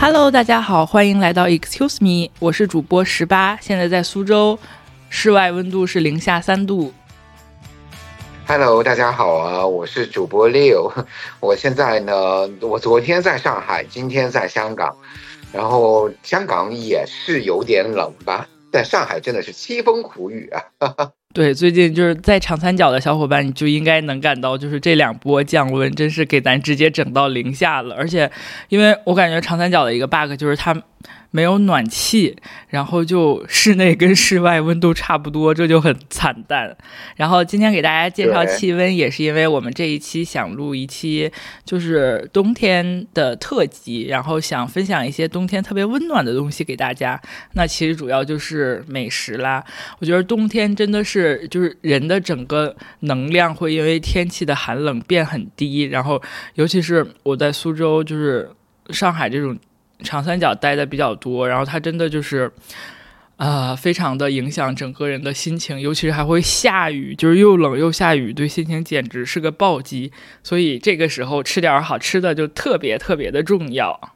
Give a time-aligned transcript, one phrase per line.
[0.00, 4.58] Hello，大家好，欢迎来到 Excuse Me，我是主播十八，现在在苏州，
[5.10, 6.94] 室外温度是零下三度。
[8.46, 10.90] Hello，大家好啊，我是主播 Leo，
[11.40, 14.96] 我现在呢，我昨天在上海，今天在香港，
[15.52, 21.10] 然后香港也是有点冷吧，但上海真的是凄风苦雨啊。
[21.36, 27.94] 对，最近就是在长三角的小伙伴，你就应该能感到，就是这两波降温，真是给咱直接整到零下了。
[27.94, 28.30] 而且，
[28.70, 30.74] 因为我感觉长三角的一个 bug 就是它。
[31.30, 32.36] 没有暖气，
[32.68, 36.74] 然后就室内跟室外温度差不多，这就很惨淡。
[37.16, 41.30] 然后今天给大家介绍气温，也是因为我们这一期想录一期
[41.64, 47.20] 就是冬天的特辑，然后想分享一些冬天特别温暖的东西给大家。
[47.52, 49.62] 那其实主要就是美食啦。
[49.98, 56.22] 我觉得冬天真的是就是人的整个能量会因为天气的寒冷变很低，然后
[56.54, 58.48] 尤其是我在苏州，就是
[58.90, 59.54] 上海这种。
[60.02, 62.52] 长三角待的比较多，然后它真的就是，
[63.36, 70.12] 啊，非常的影响整个人的心情，尤其是还会下雨，就是又冷又下雨，对心情简直是个暴击。
[70.42, 74.14] 所以这个时候吃点好吃的就特别特别的重要。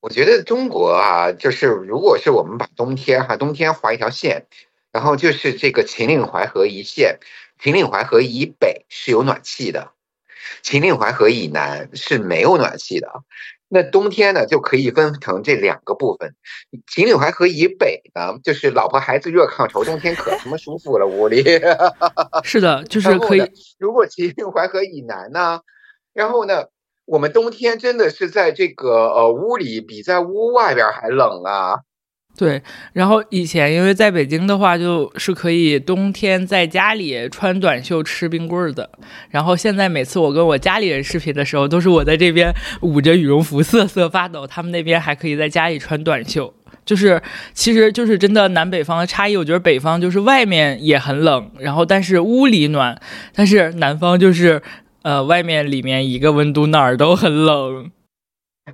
[0.00, 4.46] 我觉得中国啊，就是如果是我们把冬天哈，冬天划一条线，
[4.92, 7.18] 然后就是这个秦岭淮河一线，
[7.58, 9.90] 秦岭淮河以北是有暖气的，
[10.62, 13.24] 秦岭淮河以南是没有暖气的。
[13.68, 16.34] 那冬天呢，就可以分成这两个部分。
[16.86, 21.42] 秦岭淮河以北呢，就是老婆孩子热炕头，冬天可他妈舒服了，屋里。
[22.44, 23.42] 是的，就是可以。
[23.78, 25.60] 如果秦岭淮河以南呢，
[26.14, 26.66] 然后呢，
[27.04, 31.80] 我们冬天真的是在这个呃屋里比在屋外边还冷啊。
[32.36, 32.60] 对，
[32.92, 38.90] 然后以前因为在北京的话，就是可以冬天在家里穿短袖吃冰棍儿的。
[39.30, 46.52] 然后现在每次我跟我家里人视频的时候，都是我在这边捂着羽绒服瑟瑟发抖，他们那边还可以在家里穿短袖。
[46.84, 47.22] 就是，
[47.54, 49.34] 其实就是真的南北方的差异。
[49.36, 52.94] 我觉得北方就是外面也很冷，然后但是屋里暖；
[53.34, 54.60] 但是南方就是，
[55.02, 57.90] 呃，外面里面一个温度，哪儿都很冷。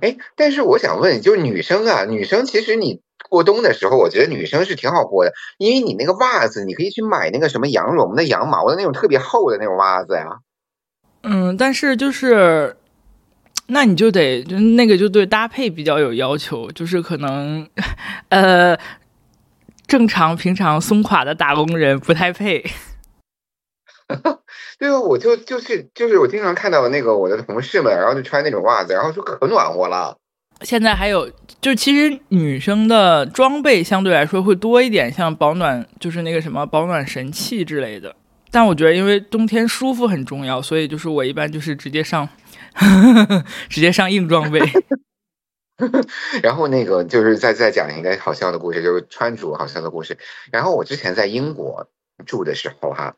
[0.01, 2.99] 哎，但是我想问，就女生啊，女生其实你。
[3.33, 10.37] 过冬的时候，我觉得女生是挺好过的，因为你那个袜子，你可以去买那个什么羊绒的、羊毛的那种特别厚的那种袜子呀。
[11.23, 12.77] 嗯，但是就是，
[13.67, 17.67] 那你就得就那个就对搭配比较有要求，就是可能
[18.29, 18.77] 呃，
[19.87, 22.63] 正常平常松垮的打工人不太配。
[24.77, 30.17] 对啊，我就就是就是我经常看到那个我的同事们，然后就穿那种袜子，然后就可暖和了。
[30.63, 31.29] 现在还有，
[31.61, 38.15] 就其实女生的装备相对来说会多一点，像保暖，就是那个什么保暖神器之类的。
[38.49, 42.29] 但我觉得，因为冬天舒服很重要，所以就是我一般就是直接上，
[43.67, 44.59] 直接上硬装备。
[46.43, 50.17] 然后那个就是再再讲一个好笑的故事，就是穿着好笑的故事。
[50.51, 51.89] 然后我之前在英国
[52.25, 53.15] 住的时候，哈，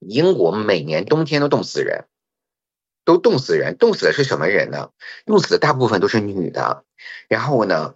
[0.00, 2.06] 英国每年冬天都冻死人。
[3.06, 4.90] 都冻死人，冻死的是什么人呢？
[5.24, 6.82] 冻死的大部分都是女的。
[7.28, 7.94] 然后呢，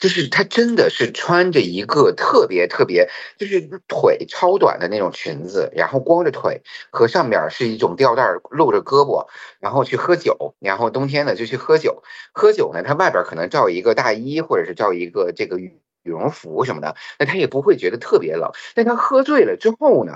[0.00, 3.08] 就是她真的是穿着一个特别特别，
[3.38, 9.28] 就是腿超短的那种裙子，然后光着腿，和上面是一种吊带露着胳膊，
[9.60, 10.56] 然后去喝酒。
[10.58, 12.02] 然后冬天呢就去喝酒，
[12.32, 18.50] 喝酒呢，她外边可能罩一个大衣，或者是罩一个这个羽羽绒服什么的，那她也不会觉得特别冷。
[18.74, 20.12] 但她喝醉了之后呢，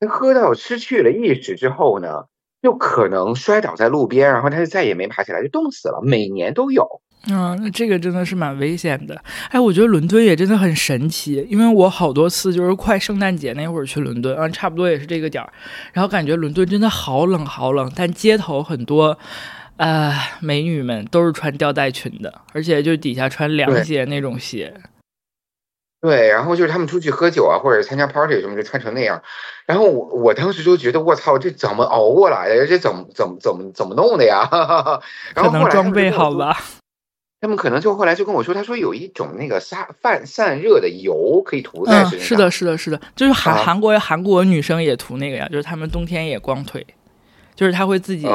[0.00, 2.26] 她喝到失去了意识之后呢？
[2.64, 6.00] 就可能摔倒在路边，然后他就再也没爬起来，就冻死了。
[6.02, 7.02] 每年都有。
[7.30, 9.22] 嗯，那这个真的是蛮危险的。
[9.50, 15.52] 哎，我觉得伦敦也真的很神奇，因为我好多次就是快圣诞节那会儿去伦敦，啊，差不多也是这个点儿，
[15.92, 19.18] 然后感觉伦敦真的好冷好冷，但街头很多，
[19.76, 20.10] 呃，
[20.40, 24.74] 美女们都是穿吊带裙的，而且就底下穿凉鞋那种鞋。
[26.04, 29.22] 对，然后就是他们出去喝酒啊，或者参加 party 什么，就穿成那样。
[29.64, 32.66] 然后我我当时就觉得，我操，这怎么熬过来的？
[32.66, 34.46] 这怎么怎么怎么怎么弄的呀？
[35.34, 36.54] 然后后来装备好了？
[37.40, 42.20] 他们可能就后来就跟我说，他说有一种那个散散散热的油可以涂在身上。
[42.20, 46.86] 是的，是的，是的，就是韩韩国韩国女生也涂那个呀，就是他们冬天也光腿，
[47.54, 48.26] 就是他会自己。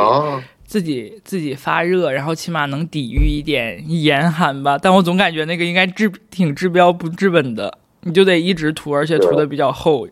[0.69, 4.77] 自己自己发热，然后起码能抵御一点严寒吧。
[4.77, 10.07] 但我总感觉那个应该治挺治标不治本的，你就得一直涂，而且涂的比较厚。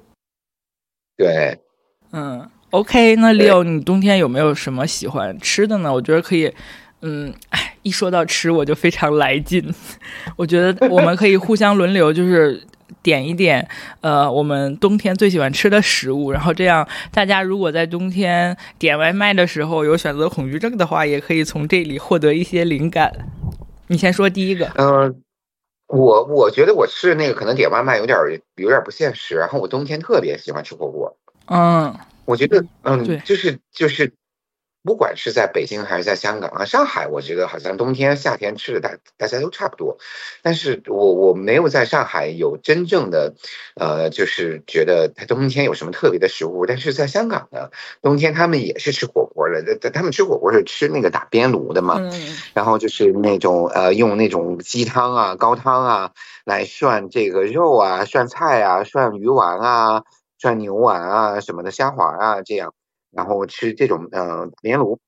[1.16, 1.60] 对，
[2.12, 5.94] 嗯，OK，那 Leo，你冬天有没有什么喜欢吃的呢？
[5.94, 6.52] 我觉得可以，
[7.04, 9.64] 嗯，哎，一说到吃我就非常来劲。
[10.38, 12.64] 我觉得我们可以互相轮流，就是
[13.04, 13.68] 点一点，
[14.02, 23.12] 呃，我们冬天最喜欢吃的食物，然后这样大家如果在冬天点外卖的时候有选择恐惧症的话，也可以从这里获得一些灵感。
[23.88, 24.72] 你先说第一个。
[24.76, 25.22] 嗯，
[25.88, 28.18] 我我觉得我吃那个可能点外卖有点
[28.56, 31.18] 有点不现实，然后我冬天特别喜欢吃火锅。
[31.46, 31.96] 嗯，
[32.26, 34.12] 我觉得嗯，对，就是就是。
[34.84, 39.98] 不管是在北京还是在香港啊，上海，我觉得好像冬天、夏天吃的大大家都差不多。
[40.42, 43.34] 但是我我没有在上海有真正的，
[43.76, 46.66] 呃，就是觉得它冬天有什么特别的食物。
[46.66, 47.70] 但是在香港呢，
[48.02, 52.00] 冬天他们也是吃火锅的，他他们吃火锅是吃那个打边炉的嘛，
[52.54, 56.12] 然后就是那种呃用那种鸡汤啊、高汤啊
[56.46, 60.04] 来涮这个肉啊、涮菜啊、涮鱼丸啊、
[60.40, 62.74] 涮牛丸啊什么的虾滑啊这样。
[63.18, 65.00] 然后吃这种呃莲炉，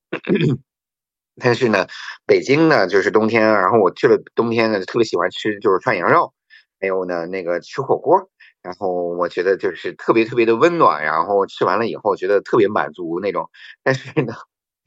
[1.40, 1.86] 但是呢，
[2.26, 6.34] 北京呢就是冬天，然后我去了冬天呢特别喜欢吃就是涮羊肉，
[6.80, 8.28] 还有呢那个吃火锅，
[8.62, 13.48] 然后我觉得就是特别特别的温暖，然后吃完了以后觉得特别满足那种。
[13.84, 14.34] 但是呢，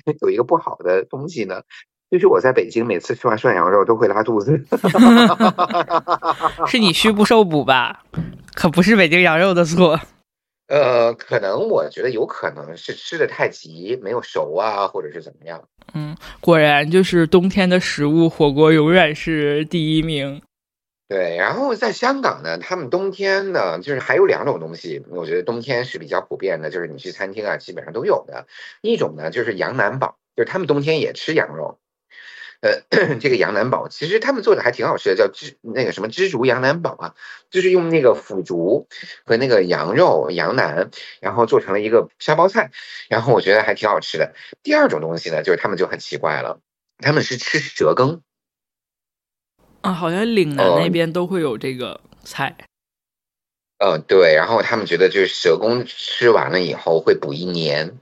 [0.20, 1.62] 有一个不好的东西呢，
[2.12, 4.66] 就是我在北京每次吃完涮羊肉都会拉肚子，
[6.68, 8.04] 是你虚不受补吧？
[8.54, 9.98] 可不是北京羊肉的错。
[10.74, 15.70] 呃，可能我觉得有可能是吃的太急，没有熟啊，或者是怎么样。
[15.94, 20.42] 嗯，果然就是冬天的食物，火锅永远是第一名。
[21.08, 28.48] 对，然后在香港呢，他们冬天呢，就是还有两种东西，我觉得冬天是比较普遍的，就是你去餐厅啊，基本上都有的。
[28.82, 31.78] 一种呢，就是羊腩煲，就是他们冬天也吃羊肉。
[32.64, 32.80] 呃，
[33.20, 37.14] 这个羊腩煲其实他们做的还挺好吃的，叫知那个什么知竹羊腩煲啊，
[37.50, 38.88] 就是用那个腐竹
[39.26, 40.90] 和那个羊肉羊腩，
[41.20, 42.72] 然后做成了一个沙包菜，
[43.10, 44.34] 然后我觉得还挺好吃的。
[44.64, 46.62] 第二种东西呢，就是他们就很奇怪了，
[47.00, 48.22] 他们是吃蛇羹
[49.82, 52.56] 啊，好像岭南那边都会有这个菜。
[53.80, 58.00] 嗯，对，然后他们觉得就是蛇羹吃完了以后会补一年。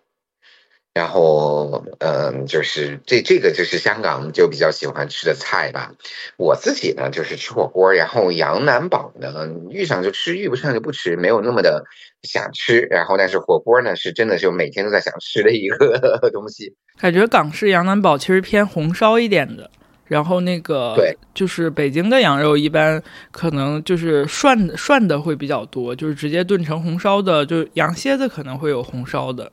[0.94, 5.94] 然后，嗯，就是这这个就是香港就比较喜欢吃的菜吧。
[6.36, 11.86] 我自己呢就是吃火锅，然后羊腩煲呢遇上就吃，遇不上就不吃，没有那么的
[12.24, 12.82] 想吃。
[12.92, 16.76] 然后，但是火锅呢是真的就每天都在想吃的一个 东西。
[17.00, 19.72] 感觉港式羊腩煲其实偏红烧一点的，
[20.06, 23.02] 然后那个对，就是北京的羊肉一般
[23.32, 29.50] 可能就是涮涮的会比较多，就是直接炖成红烧的，就羊蝎子可能会有红烧的。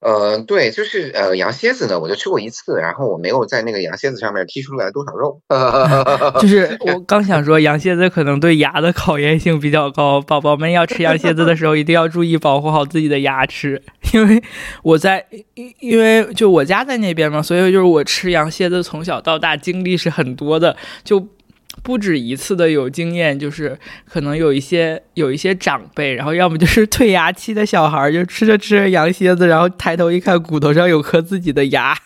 [0.00, 5.40] 呃，对，就是呃，羊蝎子呢，我就吃过一次，然后我没有在那个羊蝎子上面剔出来多少肉。
[6.40, 13.82] 就是我刚想说，羊蝎子可能对牙的考验性比较高，宝宝们要吃羊蝎子的时候，一定要注意保护好自己的牙齿，
[14.14, 14.42] 因为
[14.82, 21.28] 我在，因因为就我家在那边嘛，所以就是我吃羊蝎子从小到大经历是很多的，就。
[21.82, 23.78] 不止一次的有经验，就是
[24.08, 31.96] 可能有一些有一些长辈，然后要么就是退牙期的小孩，就吃着吃着羊蝎子，然后抬头一看，骨头上有颗自己的牙。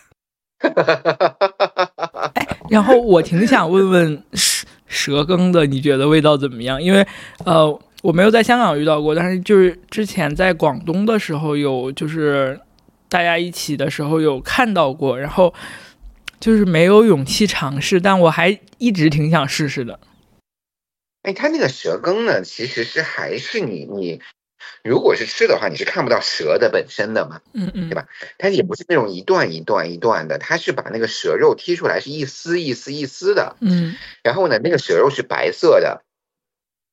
[2.34, 6.82] 哎，然后我挺想问问蛇蛇羹的，你觉得味道怎么样？
[6.82, 7.06] 因为
[7.44, 12.58] 呃，我没有在香港遇到过，但是就是之前在广东的时候有，就是
[13.08, 15.52] 大家一起的时候有看到过，然后。
[16.44, 19.98] 就是没有勇气尝试，但我还一直挺想试试的。
[21.22, 24.20] 哎，它那个蛇羹呢，其实是还是你你，
[24.82, 28.08] 如果是吃的话，你是看不到蛇的本身的嘛，嗯嗯，对吧？
[28.36, 33.96] 它也不是那种一段一段一段的，它是把那个蛇肉剔出来，是一丝一丝一丝的，嗯。
[34.22, 36.02] 然后呢，那个蛇肉是白色的，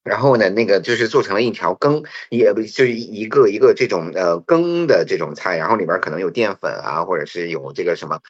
[0.01, 8.21] 然后呢，那个就是做成了一条羹，也不就是一个一个这种呃羹的这种菜，然后里边可能有淀粉啊，或者是有这个什么。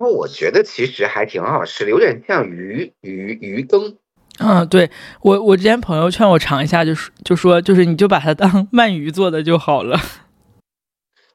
[0.00, 3.98] 那我觉得其实还挺好吃的，有点像鱼鱼鱼羹。
[4.38, 4.90] 嗯，对
[5.20, 10.00] 我我之前朋友劝我尝一下，就是就说就是你就把它当 鳗鱼做的就好了。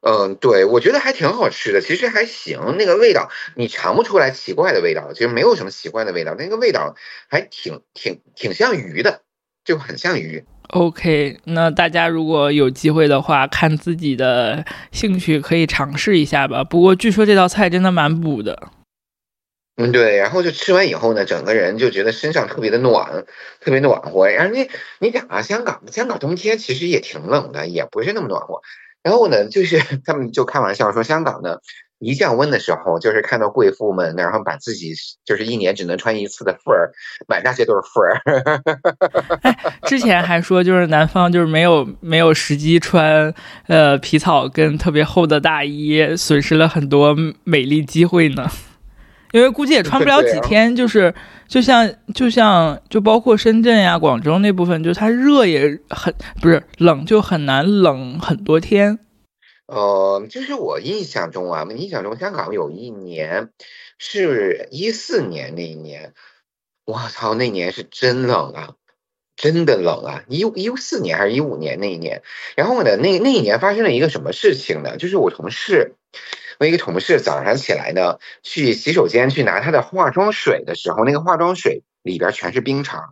[0.00, 2.76] 嗯，对，我觉得还挺好吃的，其实还行。
[2.76, 6.96] 那个味道你尝不出来奇怪的味道，其实没有什么奇怪的味道，那个味道
[7.28, 9.22] 还挺挺挺像鱼的，
[9.64, 10.44] 就很像鱼。
[10.70, 16.64] OK，那大家如果有机会的话，看自己的兴趣可以尝试一下吧。
[16.64, 18.68] 不过据说这道菜真的蛮补的。
[19.76, 20.16] 嗯，对。
[20.16, 23.24] 然后就吃完以后呢，整个人就觉得身上特别的暖，
[23.60, 24.28] 特别暖和。
[24.28, 24.68] 然后你
[24.98, 28.60] 你讲啊，香港香港冬天其实也挺冷的，也不是那么暖和。
[29.02, 31.58] 然后呢，就是 他们就开玩笑说，香港呢。
[31.98, 34.92] 一降温的时候，就是看到贵妇们，然后把自己
[35.24, 36.90] 就是一年只能穿一次的富儿，
[37.26, 38.20] 满大街都是富儿。
[39.88, 43.32] 之前还说就是南方就是没有没有时机穿
[43.66, 48.46] 呃皮草跟特别厚的大衣，损失了很多美丽机会呢。
[49.32, 51.12] 因为估计也穿不了几天，就是
[51.48, 58.98] 就像就像就包括深圳呀、广州那部分，就它热也很不是冷，就很难冷很多天。
[59.66, 63.50] 呃，就是我印象中啊，印象中香港有一年
[63.98, 66.14] 是一四年那一年，
[66.84, 68.74] 我操，那年是真冷啊，
[69.36, 70.22] 真的冷啊！
[70.28, 72.22] 一一四年还是一五年那一年，
[72.56, 74.96] 然后呢，那那一年发生了一个什么事情呢？
[74.96, 75.94] 就是我同事。
[76.58, 83.10] 我一个同事早上起来呢，去洗手间去拿他的化妆水的时候，那个化妆水里边全是冰碴。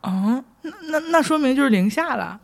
[0.00, 2.40] 啊，那那那说明就是零下了。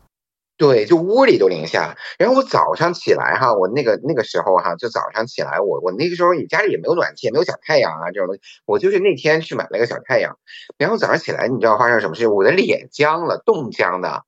[0.58, 1.96] 对，就屋里都零下。
[2.18, 8.40] 然后我早上起来哈，我那个那个时候哈，就早上起来，我我那个时候家里也没有暖气，也没有小太阳啊这种东西。
[8.66, 10.36] 我就是那天去买了个小太阳，
[10.76, 12.26] 然后早上起来，你知道发生什么事？
[12.26, 14.24] 我的脸僵了，冻僵的。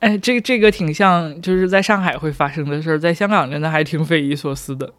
[0.00, 4.92] 哎，这这个挺像，就是在上海会发生的事儿，在香港真的还挺匪夷所思的。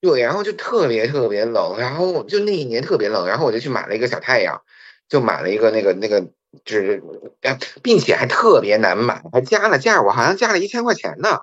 [0.00, 4.60] 对，然后就特别特别冷，然后就那一年特别冷，然后我就去买了一个小太阳，
[5.14, 6.20] 就买了一个那个那个，
[6.64, 7.00] 就是，
[7.84, 11.38] 并且还特别难买，还加了价，我好像加了一千块钱呢。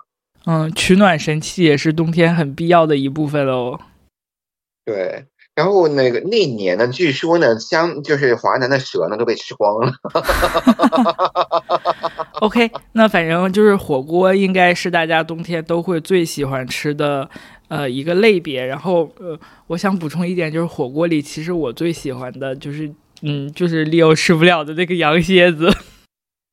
[0.45, 3.79] 嗯，取暖神器也是冬天很必要的一部分喽。
[4.83, 5.23] 对，
[5.55, 9.93] 然后那个那年呢，据说呢，香就是华南的蛇呢都被吃光了。
[12.41, 17.29] OK，那反正就是火锅应该是大家冬天都会最喜欢吃的。
[17.69, 25.71] 呃，一个类别，然后呃，我想补充一点，就是火锅里其实我最喜欢的就是，嗯，就是利欧吃不了的那个羊蝎子。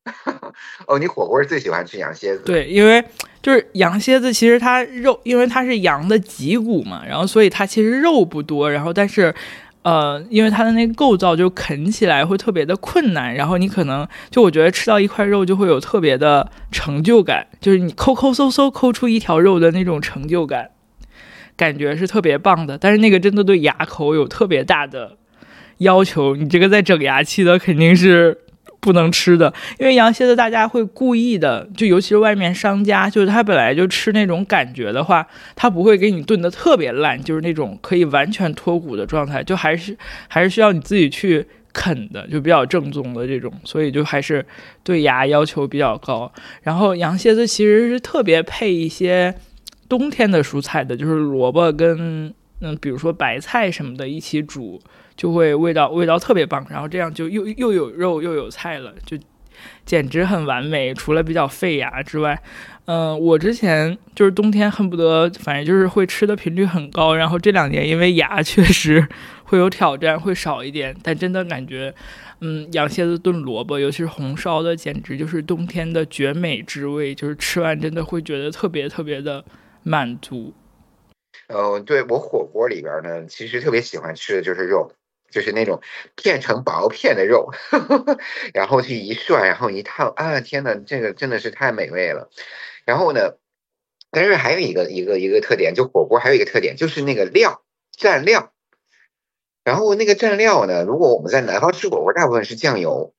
[0.86, 2.42] 哦，你火锅最喜欢吃羊蝎子？
[2.44, 3.04] 对，因为
[3.42, 9.34] 就是羊蝎子，其实它肉，因为它是羊的脊骨嘛，然后所以它其实肉不多，然后但是，
[9.82, 20.70] 呃，因为它的那个构造就啃起来会特别的困难，然后你可能就我觉得吃到一块肉就会有特别的成就感，就是你抠抠搜搜抠出一条肉的那种成就感。
[21.56, 25.16] 感觉是特别棒的，但是那个真的对牙口有特别大的
[25.78, 26.36] 要求。
[26.36, 28.36] 你这个在整牙期的肯定是
[28.80, 39.96] 不能吃的，因为羊蝎子大家会故意的，就尤其是外面商家，就是他本来就吃那种感觉的话，他不会给你炖的特别烂，就是那种可以完全脱骨的状态，就还是
[40.28, 44.44] 还是需要你自己去啃的，就比较正宗的这种，所以就还是
[44.84, 46.32] 对牙要求比较高。
[46.62, 49.34] 然后羊蝎子其实是特别配一些。
[49.88, 52.30] 冬天的蔬菜的，就是萝卜跟
[52.60, 54.78] 嗯，比如说白菜什么的一起煮，
[55.18, 56.66] 就会味道味道特别棒。
[56.70, 59.18] 然后这样就又又有肉又有菜了，就
[59.84, 60.94] 简直很完美。
[60.94, 62.40] 除了比较费牙之外，
[62.86, 67.14] 嗯，我之前就是冬天恨不得反正就是会吃的频率很高。
[67.14, 69.06] 然后这两年因为牙确实
[69.44, 70.96] 会有挑战，会少一点。
[71.02, 71.94] 但真的感觉，
[72.40, 77.14] 嗯，羊蝎子炖萝卜，尤其是红烧的，简直就是冬天的绝美之味。
[77.14, 79.44] 就是吃完真的会觉得特别特别的。
[79.84, 80.52] 满足，
[81.46, 84.92] 嗯，对我火锅里边呢，其实特别喜欢吃的就是肉，
[85.30, 85.80] 就是那种
[86.16, 87.50] 片成薄片的肉，
[88.54, 92.30] 然后去一涮，然后一烫，啊，天呐，这个真的是太美味了。
[92.84, 93.34] 然后呢，
[94.10, 97.62] 但是还有一个一个一个特点，就火锅还有一个特点就是那个料
[97.96, 98.52] 蘸料，
[99.64, 103.14] 然后那个蘸料呢，如果我们在南方吃火锅，大部分是酱油。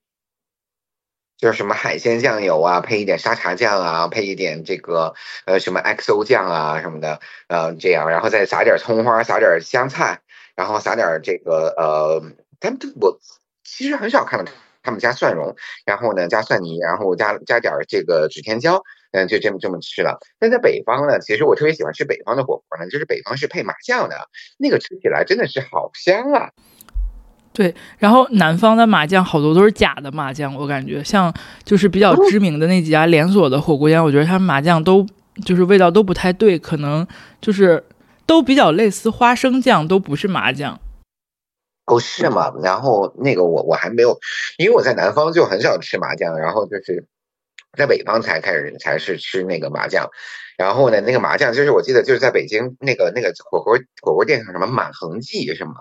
[1.38, 5.14] 就是什么海鲜酱油啊，配一点沙茶酱啊，配一点这个
[5.46, 10.20] 呃什么 XO 酱啊什么的，呃这样，然后再撒点葱花，撒点香菜，
[10.60, 12.22] 然后撒点这个呃，
[12.60, 13.18] 他们我
[13.64, 14.52] 其实很少看到
[14.84, 20.20] 他们加蒜蓉，然后呢加蒜泥，然后加加点这个指天椒，嗯，就这么这么吃了。
[20.38, 24.18] 但在北方呢，其实我特别喜欢吃北方的火锅呢，就是北方是配麻酱的，
[24.58, 26.50] 那个吃起来真的是好香啊。
[27.54, 35.08] 对，然后南方的麻酱好多都是假的麻酱，我感觉像就是比较知名的那几家连锁的火锅店，我觉得他们麻酱都
[35.46, 37.08] 就是味道都不太对，可能
[37.40, 37.82] 就是
[38.30, 40.80] 都比较类似花生酱，都不是麻酱。
[41.88, 42.54] 哦，是吗？
[42.62, 44.20] 然后那个我我还没有，
[44.60, 47.08] 因为我在南方就很少吃麻酱，然后就是
[47.76, 50.08] 在北方才开始才是吃那个麻酱。
[50.58, 55.78] 然后呢，那个麻酱就是我记得就是在北京那个那个火锅火锅店上什么满恒记是吗？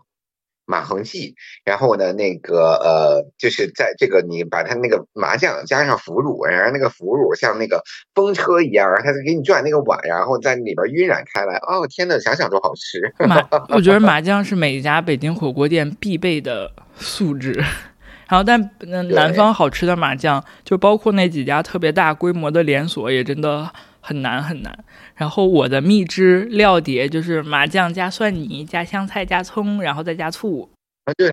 [0.69, 1.35] 马恒记，
[1.65, 7.83] 然后呢，那个呃，就是在这个你把它那个麻酱加上腐乳，然后那个腐乳像那个
[8.15, 11.57] 风车一样，然后它给你转那个碗，然后在里边晕染开来。
[11.57, 13.13] 哦，天呐，想想都好吃。
[13.27, 13.43] 麻，
[13.75, 17.53] 我觉得麻酱是每一家北京火锅店必备的素质。
[18.29, 18.71] 然后，但
[19.09, 23.73] 南方好吃的麻酱，就包括那几家特别大规模的连锁，也真的
[24.09, 24.85] 很难很难。
[25.15, 30.71] 然后我的秘制料碟就是麻酱加蒜泥加香菜加葱，然后再加醋。
[31.05, 31.31] 啊，对，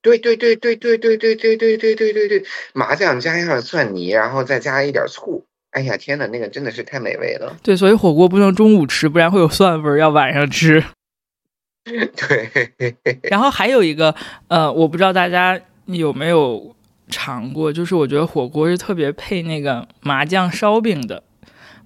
[0.00, 5.44] 对对对对对对对对对对对对对，麻酱加上蒜泥，然后再加一点醋。
[5.72, 7.54] 哎呀，天哪，那个真的是太美味了。
[7.62, 10.82] 对，所以火锅不能中午吃，不然会有蒜味儿，要晚上吃。
[11.84, 12.96] 对。
[13.24, 14.14] 然后还有一个，
[14.48, 16.74] 呃，我不知道大家有没有
[17.08, 21.22] 尝过，就是我觉得火锅是特别配那个麻酱烧饼的，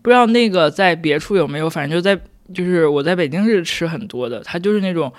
[0.03, 2.19] 不知道那个在别处有没有，反正就在
[2.55, 5.13] 就是我在北京是吃很多的，它就是那种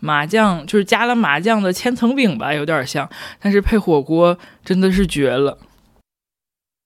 [0.00, 3.08] 麻酱，就是加了麻酱的千层饼吧，有点像，
[3.40, 5.58] 但是配火锅真的是绝了。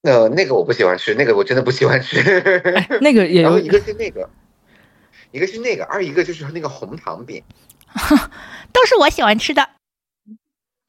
[0.03, 2.21] 呃，那个我不喜欢吃，那个我真的不喜欢吃。
[3.01, 4.29] 那个也 有一个是那个，
[5.33, 7.43] 一个是那个，二一个就是那个红糖饼，
[8.73, 9.69] 都是我喜欢吃的。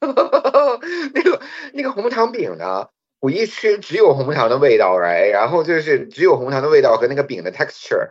[0.00, 1.40] 那个
[1.72, 2.86] 那个红糖饼呢，
[3.20, 8.10] 我一吃只有红糖的味道来，然后就是只有红糖的味道和那个饼的 texture。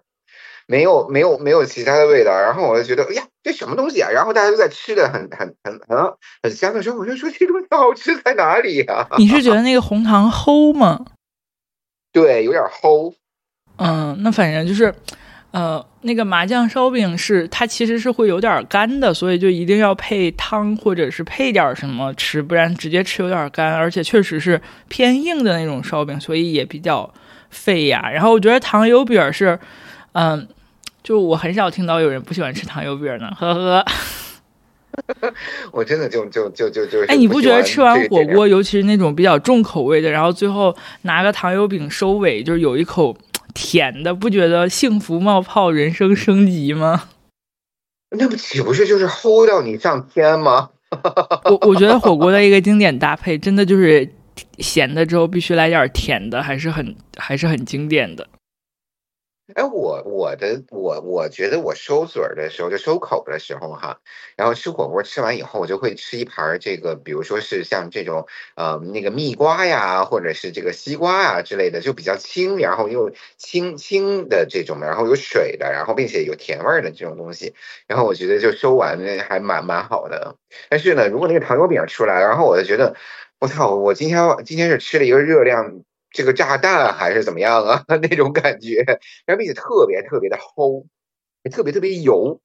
[0.70, 4.10] 没有没有没有其他的味道，然后我就觉得，哎呀，这什么东西啊？
[4.12, 5.98] 然后大家都在吃的很很很很
[6.44, 9.08] 很香的时候，我就说这东西好吃在哪里呀？
[9.18, 11.06] 你是觉得那个红糖齁吗？
[12.12, 13.14] 对，有点齁。
[13.78, 14.94] 嗯，那反正就是，
[15.58, 27.14] 呃，那个麻酱烧饼是它其实是会有点干的，所以就一定要配汤或者是配点什么吃，不然直接吃有点干，而且确实是偏硬的那种烧饼，所以也比较
[27.50, 28.10] 费牙。
[28.10, 29.60] 然后我觉得糖油饼是，
[30.14, 30.48] 嗯。
[31.04, 33.86] 就我很少听到有人不喜欢吃糖油饼呢，呵呵。
[35.72, 43.16] 我真的就就就就就哎，你不觉得吃完火锅，尤其是那种比较重口味的，然后最后拿个糖油饼收尾，就是有一口
[43.58, 47.10] 甜的，不觉得幸福冒泡，人生升级吗？
[48.12, 50.70] 那不岂不是就是齁到你上天吗？
[51.46, 54.08] 我我觉得火锅的一个经典搭配，真的就是
[54.60, 58.28] 咸的之后必须来点甜的，还是很还是很经典的。
[59.56, 63.98] 哎，我我的我我觉得我收嘴儿的时候，就收口的时候哈，
[64.36, 68.28] 然后吃火锅吃完以后，我就会吃一盘这个，比如说是像这种
[68.58, 77.54] 呃那个蜜瓜呀，或者是这个西瓜啊之类的，就比较清，然后又清清的这种，然后有水的，然后并且有甜味儿的这种东西，
[77.88, 79.00] 然后我觉得就收完
[79.30, 80.36] 还蛮蛮好的。
[80.70, 82.94] 但是呢，如果那个糖油饼出来，然后我就觉得
[83.40, 85.84] 我操，我今天今天是吃了一个热量。
[86.12, 87.84] 这个炸弹还是怎么样啊？
[88.02, 88.84] 那种感觉，
[89.26, 90.86] 然后并且特别特别的齁，
[91.52, 92.40] 特别特别油。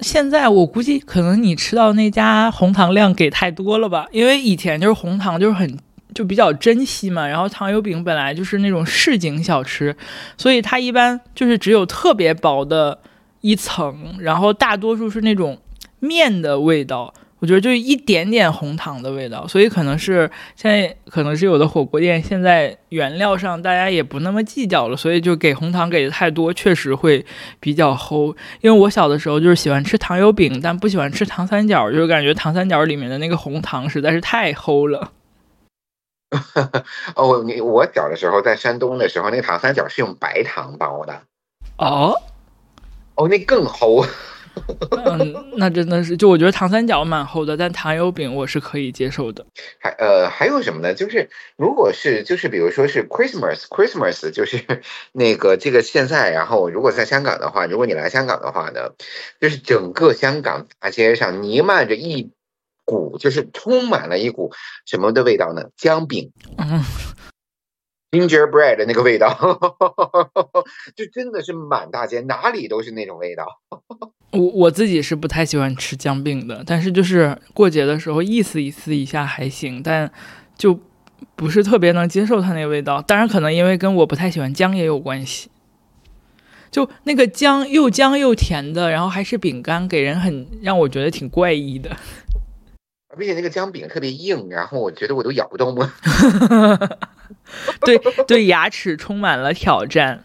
[0.00, 4.06] 现在我估计可能你吃到那家红糖量给太多了吧？
[4.12, 5.78] 因为以前就是红糖就是很
[6.14, 9.94] 就比较珍惜嘛，然后糖油饼本来就是那种市井小吃，
[10.38, 12.98] 所以它一般就是只有特别薄的
[13.42, 15.58] 一层，然后大多数是那种
[15.98, 17.12] 面的味道。
[17.40, 27.24] 我觉得就一点点红糖的味道，所以可能是现在可能是有的火锅店现在原料上大家也不那么计较了，所以就给红糖给的太多，确实会
[27.58, 28.36] 比较齁。
[28.60, 35.12] 因为我小的时候就是喜欢吃糖油饼，但不喜欢吃糖三角，就是感觉糖三角里面的那个红糖实在是太齁了。
[37.16, 41.22] 哦，你我小的时候在山东的时候，那个糖三角是用白糖包的。
[41.78, 42.14] 哦，
[43.14, 44.06] 哦，那更齁。
[45.04, 49.44] 嗯，那真的是，就我觉得糖三角蛮厚的，但糖油饼我是可以接受的。
[49.78, 50.94] 还呃还有什么呢？
[50.94, 54.62] 就是如果是就是比如说是 Christmas Christmas，就是
[55.12, 58.90] 那个这个现在，然后如果在香港的话，如果你来香港的话呢，
[59.40, 62.30] 就是整个香港大街上弥漫着一
[62.84, 64.52] 股，就是充满了一股
[64.86, 65.70] 什么的味道呢？
[65.76, 66.32] 姜饼。
[66.58, 66.84] 嗯。
[68.10, 69.28] Gingerbread 的那个味道，
[70.96, 73.60] 就真的是满大街哪里都是那种味道。
[74.32, 80.10] 我我自己是不太喜欢吃姜饼的，但是就是过节的时候意思意思一下还行，但
[80.56, 80.78] 就
[81.36, 83.02] 不是特别能接受它那个味道。
[83.02, 85.50] 当然，可能因为跟我不太喜欢姜也有关系。
[86.70, 91.96] 就那个姜又姜又甜的，然后还是饼干，给人很让我觉得挺怪异的。
[93.16, 95.92] 而且那个姜饼特别硬，然后我觉得我都咬不动了。
[97.84, 100.24] 对对，牙齿充满了挑战。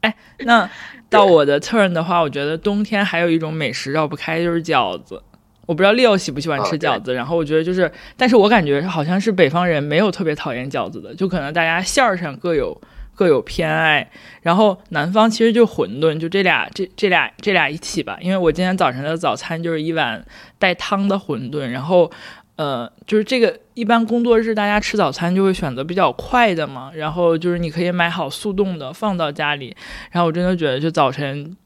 [0.00, 0.68] 哎，那
[1.10, 5.22] 到我的 turn 的话，我觉得冬天还有一种美食绕不开，就是饺子。
[5.66, 12.78] 我不知道 Leo 喜不喜欢吃饺子，然后我觉得就是，但是我感觉好像是北方人没有特别讨厌饺子的，就可能大家馅儿上各有
[13.14, 14.10] 各有偏爱。
[14.42, 18.18] 然后南方其实就馄饨，就这俩这这俩这俩一起吧。
[18.20, 20.24] 因为我今天早晨的早餐就是一碗
[20.58, 22.10] 带汤的馄饨，然后。
[22.56, 29.76] 呃，就是这个，一般工作日大家吃早餐就会选择比较快的嘛，然后就是你可以买好速冻的放到家里，
[30.12, 31.56] 然后我真的觉得就早晨，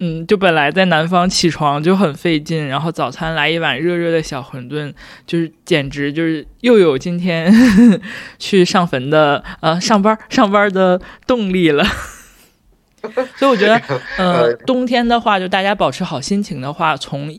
[0.00, 4.92] 嗯，就本来在南方起床就很费劲，然后早餐来一碗热热的小馄饨，
[5.26, 7.52] 就是简直就是又有今天
[8.38, 11.84] 去上坟的呃上班上班的动力了，
[13.36, 13.80] 所以我觉得，
[14.18, 17.38] 呃，冬天的话，就大家保持好心情的话，从。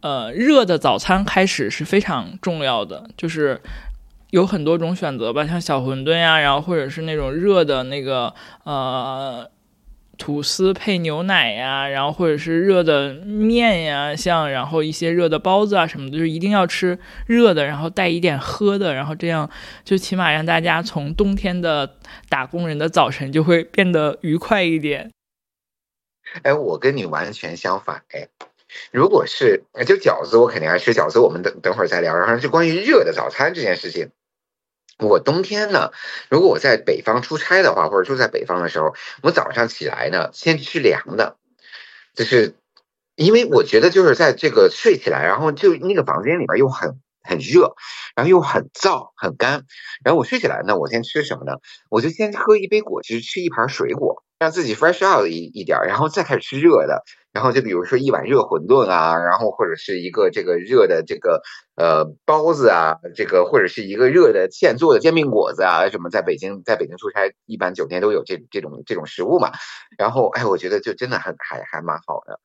[0.00, 3.60] 呃，热的早餐开始是非常重要的，就是
[4.30, 9.44] 有很多种选择吧，像小馄饨呀，然后或者是那种热的那个呃
[10.18, 19.48] 吐司配牛奶呀，然后或者是热的面呀，像然后一些热的包子啊什么的，就是一定要吃热的，然后带一点喝的，然后这样
[19.84, 21.94] 就起码让大家从冬天的
[22.28, 25.10] 打工人的早晨就会变得愉快一点。
[26.42, 28.28] 哎，我跟你完全相反哎，
[28.90, 32.14] 如果是就饺子，我肯定爱吃饺子，我们等等会儿再聊。
[32.16, 34.10] 然后就关于热的早餐这件事情，
[34.98, 35.92] 我冬天呢，
[36.28, 41.36] 如果我在北方出差的话，或者住在北方的时候，我早上起来呢，先吃凉的，
[42.14, 42.54] 就是
[43.14, 47.74] 因为我觉得就是在这个睡起来，然后就那个房间里边又很很热，
[48.16, 49.64] 然后又很燥很干，
[50.04, 51.58] 然后我睡起来呢，我先吃什么呢？
[51.90, 54.24] 我就先喝一杯果汁，吃一盘水果。
[54.40, 61.42] 让自己 fresh out 一一点，然后再开始吃热的，然后就比如说一碗热馄饨啊，然后或者是一个这个热的这个
[61.76, 69.52] 呃包子啊，这个或者是一个热的现做的煎饼果子啊，什么在北京在北京出差，一般酒店都有这这种这种食物嘛。
[69.96, 72.40] 然后哎，我觉得就真的很还还蛮好的。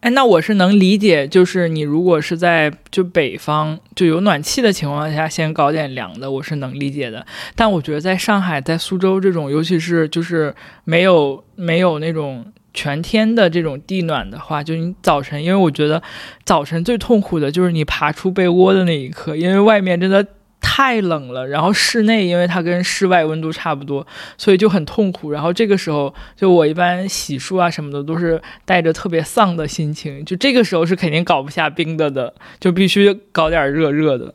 [0.00, 7.24] 哎，那我是能理解，就是你如果是在就北方就有暖气的情况下，先搞点凉的，我是能理解的。
[7.54, 16.02] 但我觉得在上海、在苏州这种，尤其是就是没有没有那种全天的这种地暖的话，就你早晨，因为我觉得
[16.44, 20.26] 早晨最痛苦的就是你爬出被窝的那一刻，因为外面真的。
[20.64, 24.06] 太冷了，然后室内因为它跟室外温度差不多，
[24.38, 25.32] 所以就很痛苦。
[25.32, 30.24] 然后这个时候，就我一般洗漱啊什么的都是带着特别丧的心情。
[30.24, 34.32] 就这个时候是肯定搞不下冰的的，就必须搞点热热的。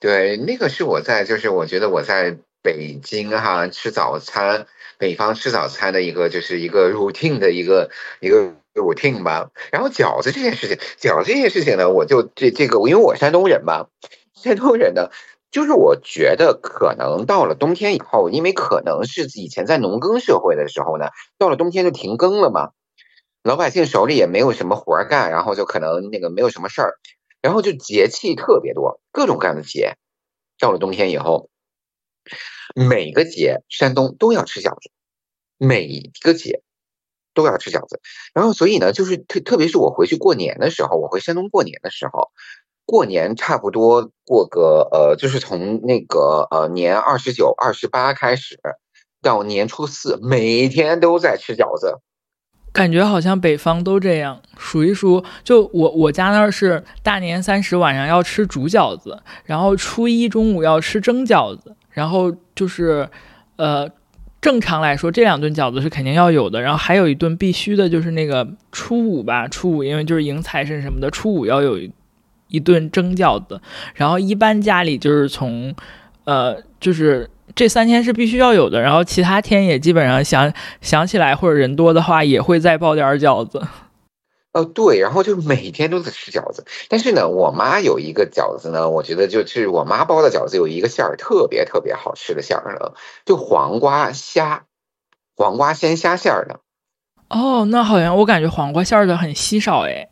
[0.00, 4.66] 对，那个是我在，就是我觉得我在北京哈吃早餐，
[5.02, 9.50] 北方吃早餐的一个就是一个 routine 的一个一个 routine 吧。
[9.72, 13.88] 然后饺子这件事情，饺子这件事情呢，我就这这个，因为我山东人嘛，
[14.32, 15.10] 山东人呢。
[15.50, 22.70] 就是我觉得可能到了冬天以后，因为可能是以前在农耕社会的时候呢，到了冬天就停耕了嘛，
[23.42, 26.94] 老百姓手里也没有什么活干，然后就可能那个没有什么事儿，
[27.42, 29.96] 然后就节气特别多，各种各样的节。
[30.58, 31.50] 到了冬天以后，
[32.74, 34.90] 每个节山东都要吃饺子，
[35.58, 36.62] 每一个节
[37.34, 38.00] 都要吃饺子。
[38.34, 42.30] 然后所以呢，就是特特别是我回去过年的时候，我回山东过年的时候。
[42.84, 48.58] 过年差不多过个呃，就是从那个呃年二十九、二十八开始，
[49.22, 52.00] 到年初四，每天都在吃饺子。
[52.72, 54.42] 感觉好像北方都这样。
[54.58, 63.08] 数一数，就我我家那儿是大年三十晚上要吃煮饺子，然后初一中午要吃蒸饺子，然后就是
[63.56, 63.88] 呃
[64.40, 71.78] 正常来说这两顿饺子是肯定要有的，然后还有一顿必须的就是那个初五吧，初五因为就是迎财神什么的，初五要有。
[72.48, 73.58] 一顿蒸饺子，
[73.94, 75.74] 然后一般家里就是从，
[76.24, 80.52] 呃，就是这三天是必须要有的，然后其他天也基本上想
[80.82, 83.58] 想起来或者人多的话也会再包点饺子。
[84.52, 92.92] 哦，对，然后就每天都在吃饺子，但是呢，我妈有一个饺子呢，我觉得就是我妈包的饺子有一个馅儿特别特别好吃的馅儿呢，
[93.24, 94.64] 就黄瓜虾，
[95.36, 96.60] 黄瓜鲜虾馅儿的。
[97.30, 100.08] 哦，那好像我感觉黄瓜馅儿的很稀少哎。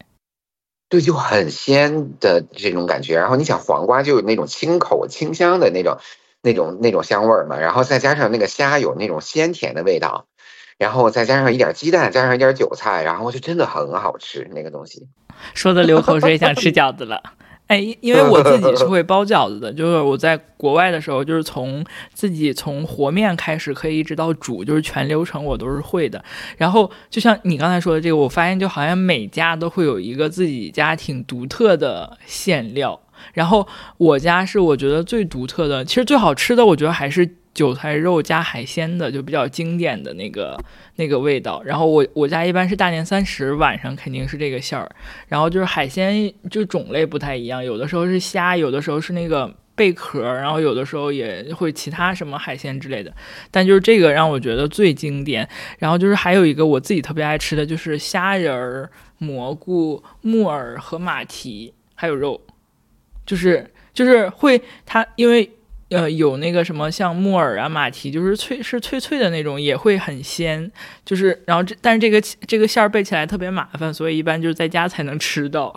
[0.88, 3.16] 对，就很鲜的这种感觉。
[3.16, 5.98] 然后你想，黄瓜就有那种清口清香的那种、
[6.42, 7.60] 那种、那种香味儿嘛。
[7.60, 10.26] 然后再加上那个虾有那种鲜甜的味道，
[10.80, 15.06] 然后再加上一点鸡蛋，加上一点韭菜，然后就真的很好吃那个东西。
[15.52, 17.22] 说的流口水，想吃饺子了。
[17.68, 26.24] 哎，因为我自己是会包饺子的，就是我在国外的时候，就是从自己从和面开始，可以一直到煮，就是全流程我都是会的。
[26.56, 32.98] 然后就像你刚才说的这个，我发现就好像每家都会有一个自己家挺独特的馅料。
[33.34, 37.36] 然后我家是我觉得最独特的，其实最好吃的，我觉得还是。
[37.52, 40.56] 韭菜肉加海鲜的就比较经典的那个
[40.96, 44.88] 那个味道，然后我我家一般是大年三十晚上肯定是这个馅儿，
[45.28, 53.12] 然后就是海鲜就种类不太一样，有的时候是虾，有的时候是那个贝壳，然后有的时候也会其他什么海鲜之类的，
[53.50, 55.48] 但就是这个让我觉得最经典。
[55.80, 62.40] 然后就是还有一个我自己特别爱吃的就是虾仁、蘑菇、木耳和马蹄，还有肉，
[63.26, 65.50] 就是就是会它因为。
[65.90, 70.70] 呃，有那个什么像木耳啊、马蹄，就是脆是脆脆的那种，也会很鲜。
[71.04, 75.74] 就是，然后这但是这个这个馅儿备起来特别麻烦，所以一般就是在家才能吃到。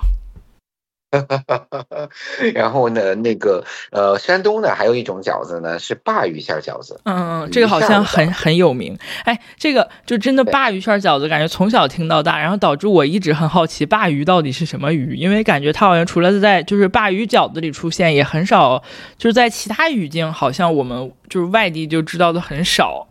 [2.53, 6.99] 然后呢，那个呃，山东呢还有一种饺子呢，是鲅鱼馅饺子。
[7.05, 8.97] 嗯嗯，这个好像很很有名。
[9.25, 18.83] 哎，这个就真的鲅鱼馅饺子，感觉从小听到大，然后导致我一直很好奇鲅鱼到底是什么鱼，因为感觉它好像除了在就是鲅鱼饺子里出现，也很少
[19.17, 23.07] 就是在其他语境，好像我们就是外地就知道的很少。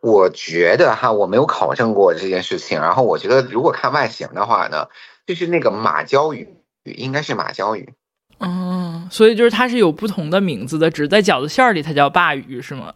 [0.00, 2.80] 我觉得哈，我没有考证过这件事情。
[2.80, 4.86] 然后我觉得，如果看外形的话呢，
[5.26, 6.48] 就是那个马鲛鱼，
[6.84, 7.92] 应该是马鲛鱼。
[8.38, 12.94] 嗯，所以就是它是有不同的名字的，只是在饺子馅儿里它叫鲅鱼，是吗？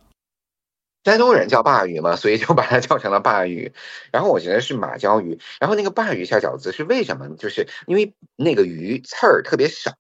[1.05, 3.71] 山东人叫鲅鱼嘛，所以就把它叫成了鲅鱼。
[4.11, 5.39] 然后我觉得是马鲛鱼。
[5.61, 7.29] 然后那个鲅鱼馅饺子是为什么？
[7.37, 9.93] 就是因为那个鱼刺儿特别少，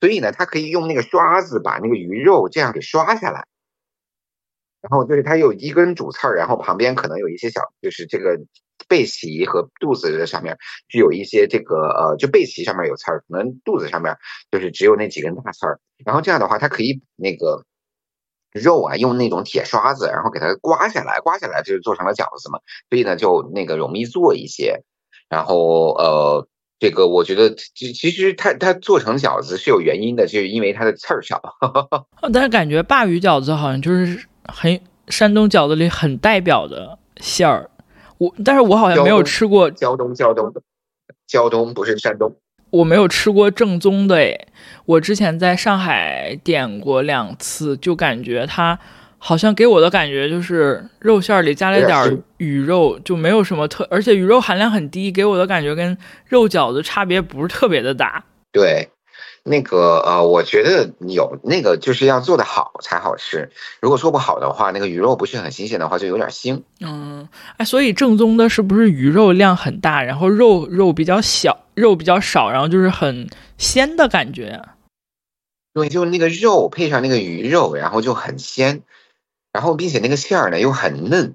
[0.00, 3.46] 所以呢，它可以用那个刷子把那个鱼肉这样给刷下来。
[4.82, 8.38] 然后就是它有一根主刺儿，然后旁边可能有一些小，就是这个
[8.88, 10.56] 背鳍和肚子的上面
[10.88, 14.16] 是有一些这个呃，就背鳍上面有刺儿，可能肚子上面
[14.50, 15.80] 就是只有那几根大刺儿。
[16.04, 17.64] 然后这样的话，它可以那个。
[18.56, 22.60] 肉啊，用那种铁刷子，然后给它刮下来，刮下来就是做成了饺子嘛。
[22.88, 24.84] 所以呢，就那个容易做一些。
[25.28, 26.46] 然后呃，
[26.78, 31.42] 这个我觉得其其实它它做成饺子是有原因的，就是因为它的刺儿少。
[32.32, 37.68] 但是感觉鲅鱼饺子好像就是很山东饺子里很代表的馅儿。
[38.18, 40.62] 我但是我好像没有吃过胶东胶东的
[41.26, 42.34] 胶东不是山东。
[42.70, 44.48] 我没有吃过正宗的诶，
[44.84, 48.78] 我之前在上海点过两次，就感觉它
[49.18, 55.96] 好像给我的感觉就是肉馅儿里加了点鱼肉，就没有什么特，而且鱼肉含量很低，给我的感觉跟
[56.26, 58.24] 肉饺子差别不是特别的大。
[58.50, 58.88] 对。
[59.46, 63.50] 那个呃，我觉得有那个就是要做的好才好吃。
[63.82, 66.62] 如果做不好的话，那个鱼肉不是很新鲜的话，就有点腥。
[66.80, 67.28] 嗯，
[67.58, 73.28] 哎，所以正宗的是不是鱼肉量很大，然后肉肉比较小，肉比较少，然后就是很
[73.58, 74.62] 鲜的感觉？
[75.74, 78.80] 对，就是那个肉配上那个鱼肉，然后就很鲜，
[79.52, 81.34] 然后并且那个馅儿呢又很嫩。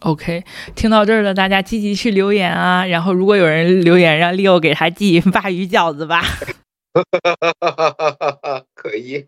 [0.00, 6.22] OK，听到这儿的大家积极去留言啊，然后如果有人留言让 Leo 给他寄 鲅鱼饺子吧。
[6.94, 8.62] 哈！
[8.74, 9.26] 可以，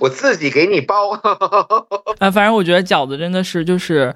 [0.00, 1.10] 我自己给你包。
[2.18, 4.14] 啊，反正我觉得饺子真的是就是，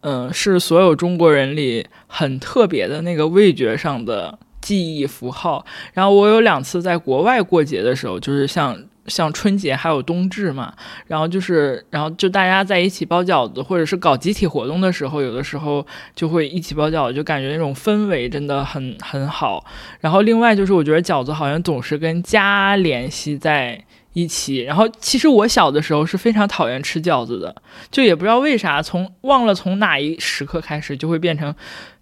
[0.00, 5.64] 嗯，是所有中国人里很特别的那个味觉上的记忆符号。
[5.92, 8.84] 然后我有两次在国外过节的时候，就是像。
[9.08, 10.72] 像春节还有冬至嘛，
[11.06, 19.64] 然后就是，然后就大家在一起包饺子，或者是搞集体活动的时候，有的时候就会一起包饺子，就感觉那种氛围真的很很好。
[20.00, 24.58] 然后另外就是，我觉得饺子好像总是跟家联系在一起。
[24.62, 27.54] 然后其实我小的时候是非常讨厌吃饺子的，
[27.90, 31.54] 就也不知道为啥，从忘了从哪一时刻开始就会变成。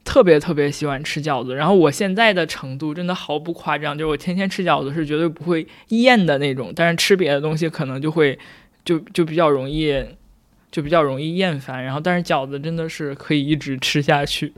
[0.04, 8.38] 特别特别喜欢吃饺子，然后我现在的程度真的毫不夸张，就是我天天吃饺子是绝对不会厌的那种，但是吃别的东西可能就会
[8.84, 10.04] 就就比较容易
[10.70, 14.52] 就比较容易厌烦，然后但是饺子真的是可以一直吃下去。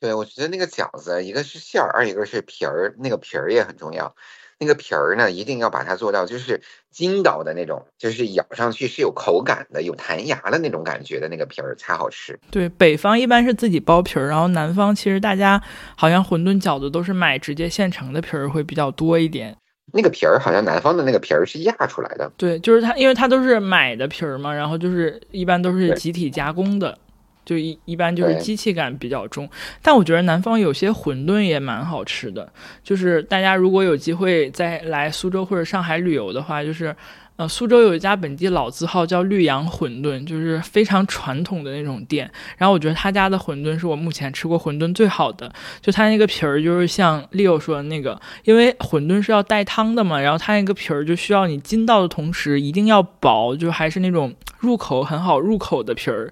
[0.00, 4.14] 对，我觉得那个饺子一个是馅儿，二一个是皮儿，那个皮儿也很重要。
[4.60, 12.38] 那个皮儿呢，一定要把它做到就是筋道的那种，就是咬上去是有口感的、有弹牙的那种感觉的那个皮儿才好吃。
[12.50, 15.62] 对，北方一般是自己剥皮儿，然后南方其实大家
[15.96, 19.56] 好像馄饨饺子都是买直接现成的皮儿会比较多一点。
[19.92, 22.30] 那个皮儿好像南方的那个皮儿是压出来的。
[22.36, 26.98] 对，就是它，因为它都是买的皮儿嘛，然后就是一般都是集体加工的。
[27.48, 29.48] 就一一般就是机器感比较重，
[29.80, 32.52] 但我觉得南方有些馄饨也蛮好吃的。
[32.84, 36.94] 就是大家如果有机会再来苏州或者上海旅游的话，就是
[37.36, 42.30] 呃苏州有一家本地老字号叫绿杨馄饨，就是非常传统的那种店。
[42.58, 56.30] 然后我觉得他家的馄饨是我目前吃过馄饨最好的，就他那个皮儿就是像 Leo 说的那个，因为馄饨是要带汤的嘛，然后他那个皮儿就需要你筋道的同时一定要薄，就还是那种入口很好入口的皮儿。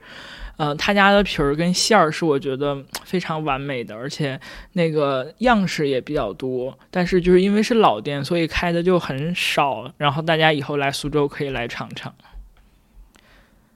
[0.59, 4.41] 嗯，他家的皮儿跟馅儿是我觉得非常完美的，而且
[4.73, 6.79] 那个样式也比较多。
[6.91, 9.93] 但是就是因为是老店，所以开的就很少。
[9.99, 12.15] 然后大家以后来苏州可以来尝尝。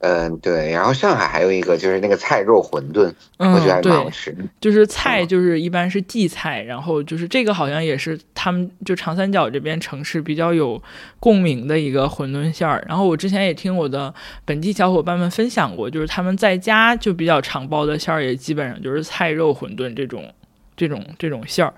[0.03, 4.35] 嗯，对，然后上海还有一个就是那个菜肉馄饨，我觉得还蛮好吃。
[4.59, 10.81] 就是菜，就是一般是荠菜，然后就是这个好像也是他们就长三角这边城市比较有
[11.19, 12.83] 共鸣的一个馄饨馅儿。
[12.87, 14.11] 然后我之前也听我的
[14.43, 20.33] 本地小伙伴们分享过，就是他们在家就比较常包的馅儿，也基本上就是菜肉馄饨这种
[20.75, 21.71] 这种这种馅儿。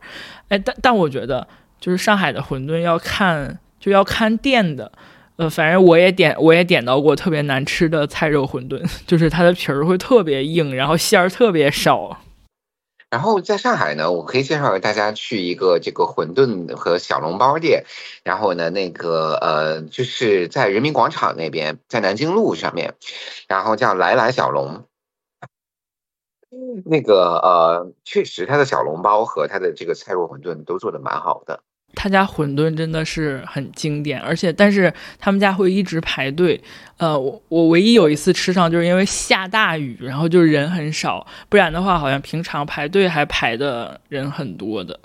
[0.47, 1.45] 哎，但但我觉得
[1.77, 4.89] 就是上海的馄饨要看就要看店的。
[5.37, 12.19] 呃，反正我也点，我也点到过特别难吃的菜肉馄饨， 就是它的皮儿会特别硬，然后馅儿特别少。
[13.09, 17.83] 然后在上海呢，我可以介绍给大家去一个这个馄饨和小笼包店。
[18.23, 22.95] 然后呢，那个呃，就是在人民广场那边，在南京路上面，
[23.47, 24.85] 然后叫来来小笼。
[26.85, 31.61] 那个呃，确实它的小笼包和它的这个菜肉馄饨都做的蛮好的。
[31.95, 36.61] 他家馄饨真的是很经典，而且但是他们家会一直排队。
[36.97, 44.99] 呃，我我唯一有一次吃上，就是因为下大雨，然后就是人很少，不然的话好像平常排队还排的人很多的。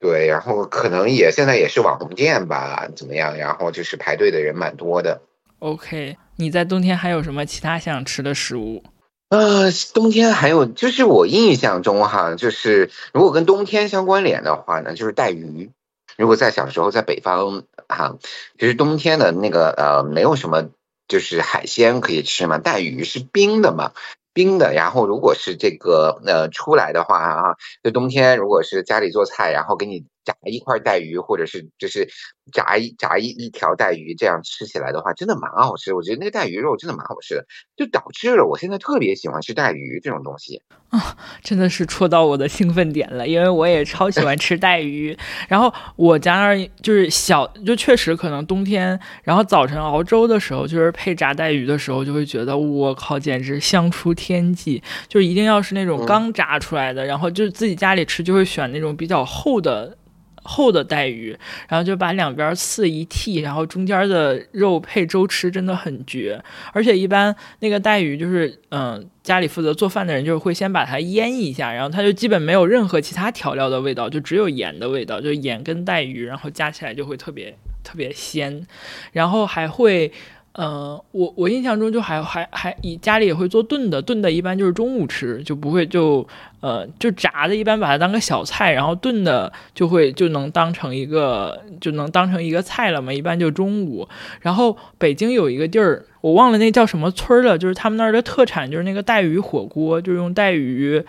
[0.00, 3.36] 对，然后可能也现在也是网红店吧，怎么样？
[3.36, 5.20] 然后就是排队的人蛮多的。
[5.60, 8.82] OK，你在冬天还有什么其他想吃的食物？
[9.30, 15.70] 呃，冬天还有就是我印象中哈，就是如果跟冬天相关联的话呢，就是带鱼。
[16.16, 18.16] 如果在小时候在北方哈，
[18.58, 20.68] 其实冬天的那个呃没有什么
[21.08, 23.92] 就是海鲜可以吃嘛，带鱼是冰的嘛。
[24.32, 27.42] 冰的，然后如果是这个呃出来的话啊，
[27.84, 32.08] 就冬天如果是家里做菜，然后给你炸一块带鱼，或者是就是
[32.52, 35.94] 炸一炸一一条带鱼，这样吃起来的话，真的蛮好吃。
[35.94, 45.16] 我觉得那个带鱼肉真的蛮好吃的，就导致了我现在特别喜欢吃带鱼这种东西啊，真的是戳到我的兴奋点了，因为我也超喜欢吃带鱼。
[45.48, 54.82] 然后我家那儿就是小，就确实可能冬天，然后早晨熬粥的时候，就是配炸带鱼的时候，就会觉得我靠，简直香出天际。
[55.08, 59.96] 就一定要是那种刚炸出来的，然后就自己家里吃就会选那种比较厚的。
[60.44, 61.36] 厚的带鱼，
[61.68, 66.40] 然后就把两边刺一剔，然后中间的肉配粥吃，真的很绝。
[66.72, 78.66] 而且一般那个带鱼就是，嗯，家里负责做饭的人就是会先把它腌一下，然后它就基本没有任何其他调料的味道，就只有盐的味道，就盐跟带鱼，然后加起来就会特别特别鲜，
[79.12, 80.12] 然后还会。
[80.54, 86.24] 呃，我我印象中就还还还以家里也会做炖的，炖的一般就是中午吃，就不会就
[86.60, 94.08] 呃就炸的，一般把它当个小菜，然后炖的就会就能当成一个就能当成一个菜了嘛，一般就中午。
[94.42, 101.02] 然后北京有一个地儿，我忘了那叫什么村了，就是他们那儿的特产就是那个带鱼火锅，就用带鱼，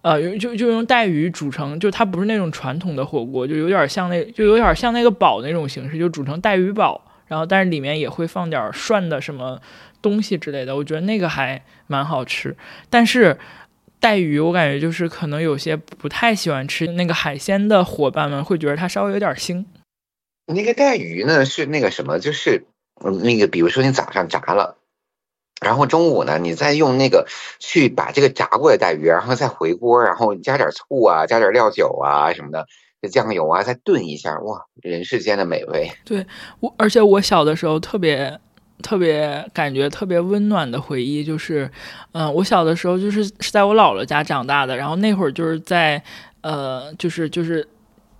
[0.00, 6.98] 呃，就就用带鱼煮成，就它不是那种传统的火锅，就有点像那就有点像那个煲那种形式，就煮成带鱼煲。
[7.28, 9.60] 然后，但是里面也会放点涮的什么
[10.02, 12.56] 东西之类的，我觉得那个还蛮好吃。
[12.90, 13.38] 但是
[14.00, 19.64] 带鱼，我感觉就是可能有些不太喜欢吃那个海鲜的伙伴们会觉得它稍微有点腥。
[20.46, 22.64] 那个带鱼呢是那个什么，就是
[23.22, 24.78] 那个比如说你早上炸了，
[25.60, 27.26] 然后中午呢你再用那个
[27.58, 32.66] 去把这个炸过的带鱼，然后再回锅，然后加点醋啊，加点料酒啊什么的。
[33.00, 35.88] 这酱油啊，再炖一下，哇，人世间的美味。
[36.04, 36.26] 对
[36.60, 38.38] 我，而且我小的时候特别
[38.82, 41.70] 特别感觉特别温暖的回忆，就是，
[42.12, 46.02] 嗯，我小的时候就是是在我姥姥家长大的，然后那会儿就是在，
[46.40, 47.66] 呃，就是就是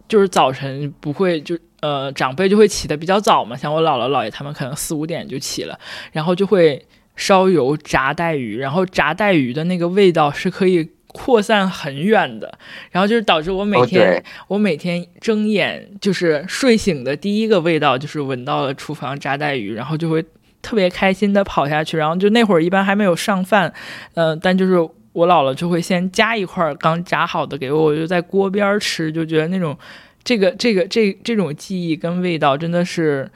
[0.07, 5.77] 就是早晨不会就呃长辈就会起的比较早嘛，像我姥姥姥爷他们可能四五点就起了，
[6.13, 6.87] 然后就会
[7.17, 10.91] 烧油炸带鱼，然后炸带鱼的那个味道是可以。
[11.19, 12.57] 扩散很远的，
[12.93, 20.25] 然后就是导致我每天我每天睁眼就是睡醒的第一个味道就是闻到了厨房炸带鱼，然后就会
[20.63, 23.75] 特别开心的跑下去，然后就那会儿一般还没有上饭，
[24.15, 24.79] 嗯，但就是
[25.13, 29.77] 我姥姥就会先夹一块刚炸好的给我，我就在锅边吃，就觉得那种
[30.23, 33.29] 这个这个这这种记忆跟味道真的是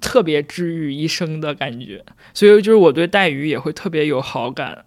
[0.00, 4.84] 特别治愈一生的感觉，所以就是我对带鱼也会特别有好感。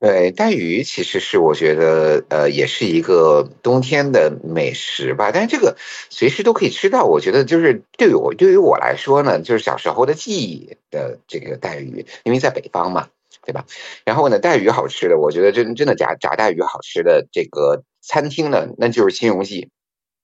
[0.00, 5.32] 对，带鱼其实是我觉得，呃，也是一个冬天的美食吧。
[5.32, 5.76] 但是这个
[6.08, 13.08] 随时都可以吃到，我觉得就是对我对于我来说呢，就是小时候的记忆的这个带鱼，因为在北方嘛，
[13.44, 13.64] 对吧？
[14.04, 19.68] 然后呢，带鱼好吃的，我觉得真真的炸炸带鱼好吃的这个餐厅呢，那就是新荣记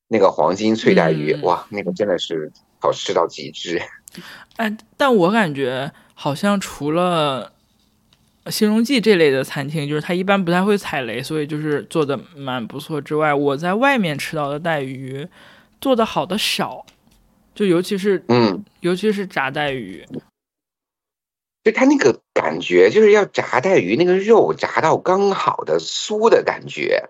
[0.06, 3.82] 那个黄金脆带鱼，哇，那个真的是好吃到极致。
[4.54, 7.53] 哎，但我感觉好像除了。
[8.50, 13.00] 新荣记这类的餐厅，就是它一般不太会踩雷，所以就是做的蛮不错。
[13.00, 15.26] 之外，我在外面吃到的带鱼
[15.80, 16.84] 做的好的少，
[17.54, 20.04] 就尤其是嗯，尤其是炸带鱼，
[21.64, 27.08] 就它那个感觉就是要炸带鱼，那个肉炸到刚好的酥的感觉。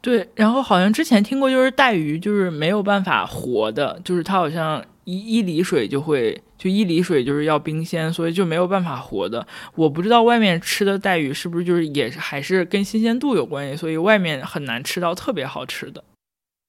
[0.00, 6.40] 对，然后好像之前听过，就是带鱼就是没有办法活的，就是它好像一一离水就会。
[6.58, 9.46] 就一离水就是要冰鲜，所以就没有办法活的。
[9.76, 16.02] 我不知道外面吃的带鱼是不是就是也是还是跟新鲜度有关系，所以外面很难吃到特别好吃的。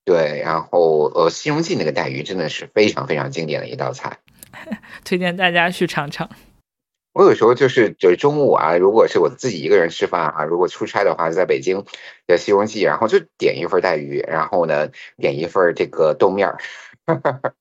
[0.05, 4.19] 对，然后呃，西荣记那个带鱼真的是非常非常经典的一道菜，
[5.03, 6.29] 推荐大家去尝尝。
[7.13, 11.83] 我有时候就是就是中午啊，如果是我自己一个人吃饭啊，如果出差的话，在北京
[12.27, 16.59] 的西荣记，然后就点一份带鱼，然后呢点一份这个豆面儿。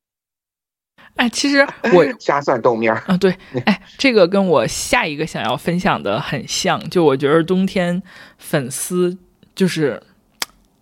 [1.18, 3.02] 哎，其实 我加蒜豆面儿。
[3.06, 8.00] 啊，对， 哎，这个跟我下一个想要分享的很像，就我觉得冬天
[8.38, 9.18] 粉丝
[9.54, 10.00] 就是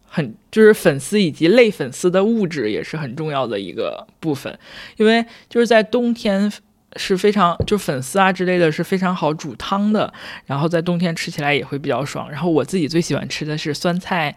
[0.06, 4.58] 很就是粉丝以及类粉丝的物质也是很重要的一个部分，
[4.98, 6.52] 因为就是在冬天
[6.96, 10.12] 是非常就粉丝啊之类的是非常好煮汤的，
[10.44, 12.30] 然后在冬天吃起来也会比较爽。
[12.30, 14.36] 然后我自己最喜欢吃的是酸菜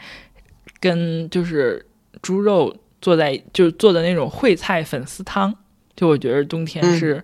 [0.80, 1.86] 跟就是
[2.22, 5.56] 猪肉做在就做的那种烩菜粉丝汤，
[6.00, 7.22] 就我觉得冬天是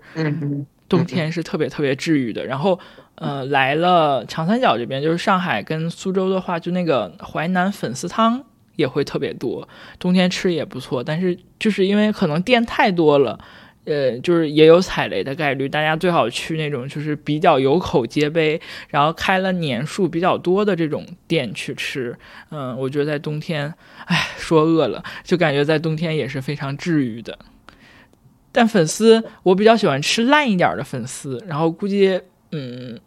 [0.89, 2.45] 冬天是特别特别治愈的。
[2.45, 2.77] 然后。
[3.17, 8.43] 呃，来了长三角这边，就是上海跟苏州的话，就那个淮南粉丝汤
[8.75, 9.65] 也会特别多，
[9.97, 11.01] 冬天吃也不错。
[11.01, 13.39] 但是就是因为可能店太多了，
[13.85, 18.59] 呃，就是也有踩雷的概率，大家最好去那种就是比较有口皆碑，
[18.89, 22.13] 然后开了年数比较多的这种店去吃。
[22.51, 23.73] 嗯，我觉得在冬天，
[24.07, 27.39] 哎，说饿了，就感觉在冬天也是非常治愈的。
[28.55, 32.21] 但粉丝，我比较喜欢吃烂一点的粉丝，然后估计。
[32.51, 32.97] 嗯，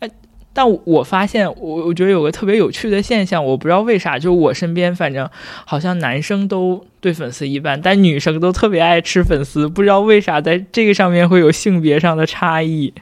[0.00, 0.10] 哎，
[0.52, 5.30] 但我发现，我我觉得有个特别有趣的现象，我不知道为啥，就我身边，反正
[5.64, 12.92] 好像男生都对粉丝一般，但女生都特别爱吃粉丝，不知道为啥，在这个上面会有性别上的差异。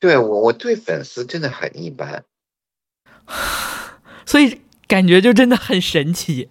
[0.00, 2.24] 对我，我对粉丝真的很一般，
[4.26, 6.48] 所以感觉就真的很神奇。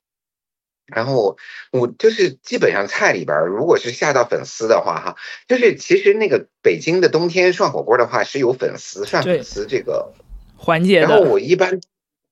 [0.86, 1.38] 然后
[1.72, 5.16] 我就是基本上菜里边，如果是下到粉丝的话，哈，
[5.48, 10.14] 就是其实那个北京的冬天涮火锅的话是有粉丝涮粉丝这个
[10.56, 11.08] 环节的。
[11.08, 11.80] 然后我一般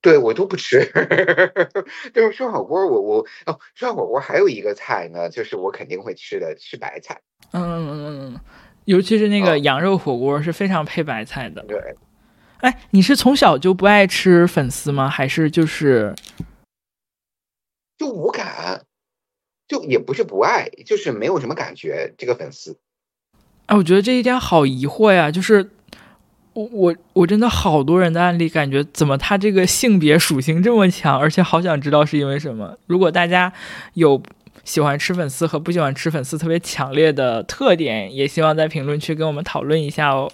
[0.01, 0.85] 对我都不吃，
[2.13, 7.21] 就是涮火锅，我我哦，涮火锅还有一个菜呢，就是我肯定会吃的是白菜。
[7.51, 8.39] 嗯嗯嗯嗯，
[8.85, 11.63] 尤其是那个羊肉火锅是非常配白菜的。
[11.63, 11.95] 对，
[12.57, 15.09] 哎，你是从小就不爱吃粉丝吗？
[15.09, 16.13] 还是就是？
[18.03, 18.81] 就无感，
[19.65, 22.13] 就也不是不爱，就是没有什么感觉。
[22.17, 22.77] 这个粉丝，
[23.67, 25.31] 哎，我觉得这一点好疑惑呀。
[25.31, 25.69] 就是
[26.51, 32.77] 我我我真的好多人的案例，感觉怎么他这个性别属性这么强，而且好想知道是因为什么。
[32.87, 33.53] 如果大家
[33.93, 34.21] 有
[34.65, 40.29] 喜欢吃粉丝和不喜欢吃粉丝特别强烈的特点，也希望在评论区跟我们讨论一下哦。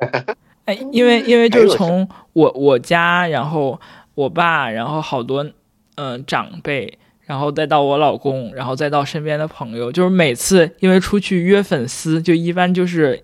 [0.66, 3.80] 哎，因为因为就是从我我家，然后
[4.14, 5.50] 我爸，然后好多。
[5.96, 13.22] 嗯，长辈，然后再到我老公，然后再到身边的朋友，就是每次因为出去约粉丝，就一般就是，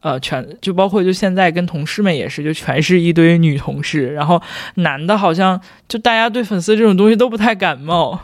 [0.00, 4.42] 呃，全就包括就现在跟同事们也是，就全是一堆女同事，然后
[4.74, 8.20] 男的好像就大家对粉丝这种东西都不太感冒。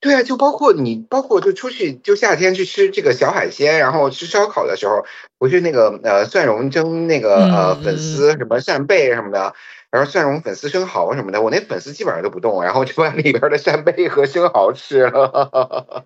[0.00, 5.04] 对啊，就包括你，包括就出去就夏天去吃这个小海鲜，然后吃烧烤的时候，
[5.36, 9.52] 不是那个呃蒜蓉蒸那个呃粉丝什么扇贝什么的。
[9.94, 16.04] 然后蒜蓉粉丝生蚝什么的，我那粉丝基本上都不动，然后就把里边的扇贝和生蚝吃了。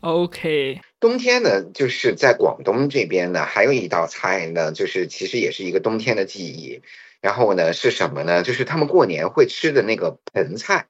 [0.00, 6.80] OK，冬天呢，就是在广东这边呢，还有一道菜呢，就是其实也是一个冬天的记忆。
[7.20, 8.42] 然后呢，是什么呢？
[8.42, 10.86] 就是他们过年会吃的那个盆菜。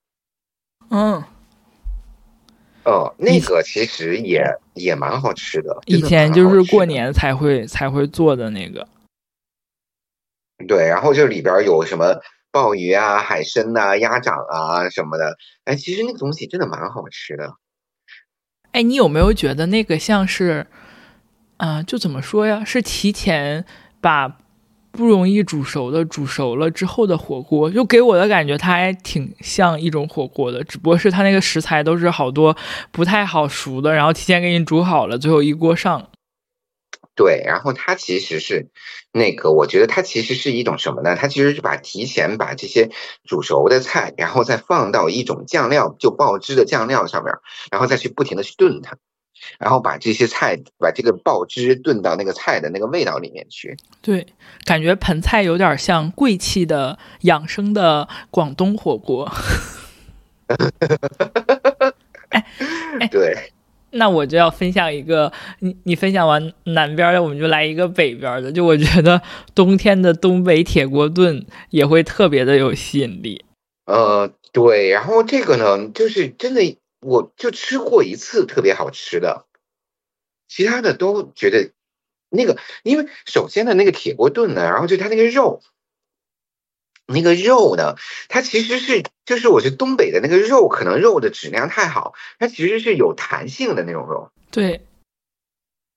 [0.90, 1.24] 嗯，
[2.84, 5.76] 哦，那个其实也也蛮好吃的。
[5.86, 8.86] 以前就是过年才会才会做的那个。
[10.66, 12.16] 对，然后就里边有什么
[12.50, 17.54] 鲍鱼啊、海参呐、鸭掌啊什么的，哎，其实那个东西真的蛮好吃的。
[18.72, 20.66] 哎，你有没有觉得那个像是，
[21.58, 22.64] 啊，就怎么说呀？
[22.64, 23.64] 是提前
[24.00, 24.28] 把
[24.90, 32.56] 不容易煮熟的煮熟了之后的火锅，就给我的感觉，它还挺像一种火锅的，只不过是它那个食材都是好多
[32.90, 36.10] 不太好熟的，然后提前给你煮好了，最后一锅上。
[37.18, 38.68] 对，然后它其实是
[39.12, 41.16] 那个，我觉得它其实是一种什么呢？
[41.16, 42.90] 它其实是把提前把这些
[43.24, 47.34] 煮熟的菜，然后再放到一种酱料，就爆汁的酱料上面，
[47.72, 48.96] 然后再去不停的去炖它，
[49.58, 53.76] 然后把这些菜，把这个爆汁炖到那个菜的那个味道里面去。
[54.00, 54.24] 对，
[54.64, 59.28] 感觉盆菜有点像贵气的养生的广东火锅。
[62.28, 62.46] 哎
[63.00, 63.36] 哎，对。
[63.90, 68.52] 那我就要分享一个，你你分享完南边的，我们就来一个北边的。
[68.52, 69.20] 就我觉得
[69.54, 73.44] 冬天的东北铁锅炖也会特别的有吸引力。
[73.86, 79.46] 呃，对，然后这个呢，就是真的，我就吃过一次特别好吃的，
[80.46, 81.70] 其他的都觉得
[82.30, 85.62] 那个，因为首先的那个铁锅炖呢，然后就它那个肉。
[87.10, 87.94] 那个肉呢，
[88.28, 94.30] 它其实是就是我觉得东北的那个肉，可能肉的质量太好，它其实是有弹性的那种肉。
[94.50, 94.82] 对，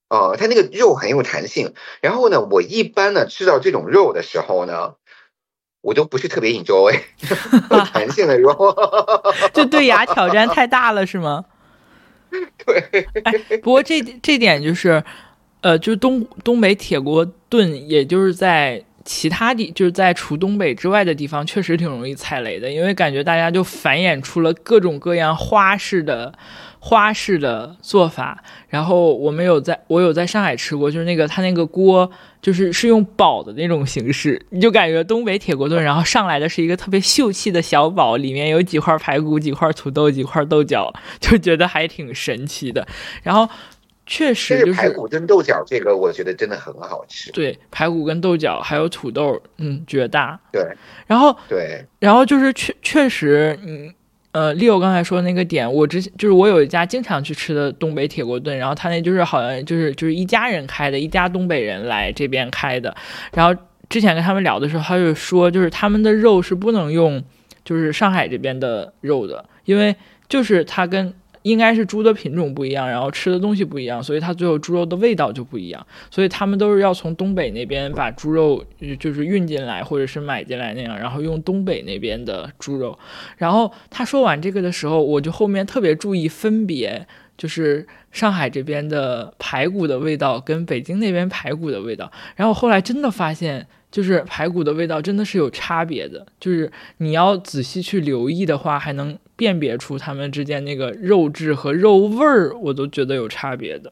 [0.08, 1.74] 哦，它那个肉很有弹性。
[2.00, 4.96] 然后呢，我一般呢吃到这种肉的时候呢，
[5.82, 6.98] 我都不是特别 enjoy
[7.92, 8.56] 弹性的肉，
[9.54, 11.44] 就对牙挑战太大了，是吗？
[12.66, 13.06] 对。
[13.26, 15.04] 哎，不过这这点就是，
[15.60, 18.86] 呃，就是东东北铁锅炖，也就是在。
[19.04, 26.34] 其他地就是在除东北之外的地方，确实挺容易踩雷的，因为感觉大家就繁衍出了各种各样花式的
[26.80, 28.44] 花式的做法。
[28.70, 32.10] 然后我们有在，我有在上海吃过，就是那个他那个锅，
[32.42, 42.88] 就是是用煲的那种形式，你就感觉东北铁锅炖，然后上来的是一个特别秀气的小煲，里面有几块排骨、几块土豆、几块豆角，就觉得还挺神奇的。
[43.24, 43.50] 然后。
[44.06, 47.32] 确实，就是排骨炖豆角，这个我觉得真的很好吃。
[47.32, 50.38] 对，排骨跟豆角还有土豆，嗯，绝大。
[50.52, 50.66] 对，
[51.08, 53.94] 然后对，然后就是确确实，嗯
[54.34, 62.94] 呃，Leo 刚才说的那个点，我之前就是我有一家经常去吃的东北铁锅炖，然后他那就是好像就是就是一家人开的，一家东北人来这边开的。
[63.34, 67.24] 然后之前跟他们聊的时候，他就说，就是他们的肉是不能用，
[67.64, 69.96] 就是上海这边的肉的，因为
[70.28, 71.14] 就是他跟。
[71.44, 75.86] 应该是猪的品种不一样，然后吃的东西不一样，所以它最后猪肉的味道就不一样。
[76.10, 78.64] 所以他们都是要从东北那边把猪肉
[79.00, 82.98] 就是运进来，或者是买进来那样，然后用东北那边的猪肉。
[83.38, 92.12] 然后他说完这个的时候，我就后面特别注意分别，就是上海这边的排骨的味道跟北京那边排骨的味道。
[92.36, 93.68] 然后后来真的发现。
[93.92, 103.92] 就是排骨的味道真的是有差别的，就是你要仔细去留意的话，还能辨别出它们之间那个肉质和肉味儿，我都觉得有差别的。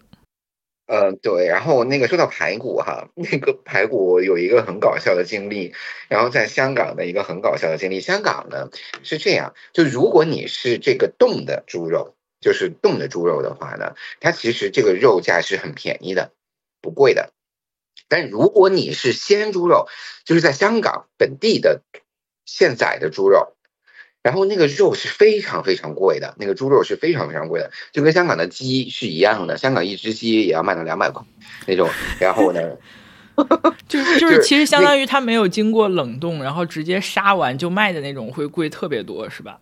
[0.88, 1.45] 嗯，对。
[1.45, 5.74] 然后那个说到排骨哈，那个排骨有一个很搞笑的经历，
[6.08, 8.00] 然后在香港的一个很搞笑的经历。
[8.00, 8.70] 香港呢
[9.04, 16.32] 是这样，就如果你是这个冻的猪肉，就是冻的猪肉的话呢，它其实这个肉价是很便宜的，
[16.82, 17.34] 不贵的。
[18.10, 19.88] 但如果你是鲜猪肉，
[20.26, 21.84] 就是在香港本地的
[22.45, 23.53] 现宰的猪肉，
[24.24, 31.24] 然后那个肉是非常非常贵的，那个猪肉是非常非常贵的，就跟香港的鸡是一样的，香港一只鸡也要卖到两百块
[31.68, 31.88] 那种。
[32.20, 32.60] 然后呢，
[33.88, 39.60] 就是就是其实相当于它没有经过冷冻，然后直接杀完就卖的那种，会贵特别多，是吧？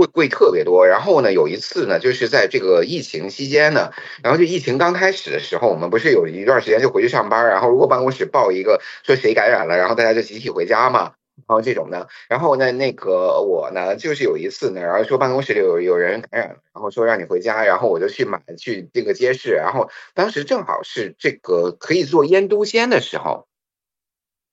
[0.00, 3.92] 贵贵特别多，然后呢，有一次呢，就是在这个疫情期间呢，
[4.22, 11.12] 然后就疫情刚开始的时候，我们不是有一段时间就回去上班，然后如果办公室报一个说谁感染了，然后大家就集体回家嘛，
[11.46, 23.46] 然后这种的，然后呢，那个我呢，就是有一次呢，然后说办公室里有有人感染，然后说让你回家，然后我就去买去这个街市，然后当时正好是这个可以做腌笃鲜的时候，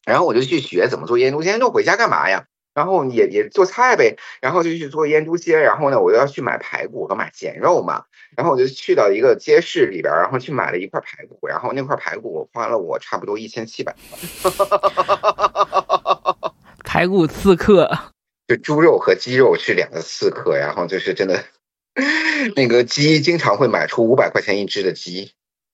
[0.05, 2.47] 然后我就去学怎么做腌笃鲜，那回家干嘛呀？
[2.77, 8.03] 然后也也做菜呗，然后就去做腌笃鲜，然后呢，我又要去买排骨和买咸肉嘛，
[8.35, 13.95] 然后我就去到一个街市里边，然后去买了一块排骨，然后那块排骨我花了我差不多一千七百
[16.85, 17.89] 排骨刺客，
[18.47, 21.45] 就猪肉和鸡肉是两个刺客，然后就是真的，
[22.55, 25.31] 那个鸡经常会买出五百块钱一只的鸡，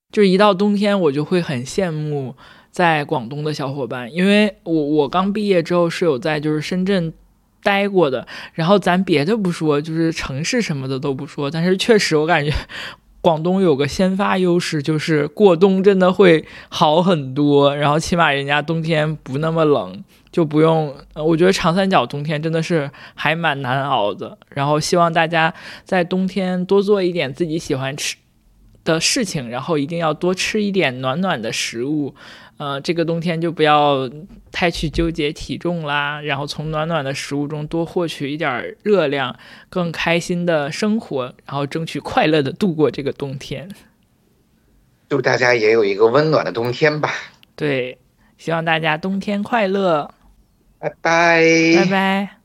[0.09, 2.37] 就一到冬天我就会很羡慕。
[2.73, 7.13] 在广东的小伙伴，因为我我刚毕业之后是有在就是深圳
[7.61, 12.51] 待过的，然后咱别的不说，就是城市什么的都不说，但是确实我感觉
[13.21, 20.95] 广东有个先发优势，就是过冬真的会好很多，然后起码人家冬天不那么冷，就不用。
[21.13, 25.53] 我觉得长三角冬天真的是还蛮难熬的，然后希望大家
[25.85, 28.17] 在冬天多做一点自己喜欢吃
[28.83, 32.15] 的事情，然后一定要多吃一点暖暖的食物。
[32.63, 34.09] 呃，这个冬天就不要
[34.49, 39.37] 太去纠结体重啦，然后从暖暖的食物中多获取一点热量，
[39.69, 43.69] 更开心的生活，然后争取快乐的度过这个冬天。
[45.09, 47.11] 祝大家也有一个温暖的冬天吧。
[47.57, 47.97] 对，
[48.37, 50.09] 希望大家冬天快乐。
[50.79, 51.43] 拜拜。
[51.75, 52.42] 拜拜。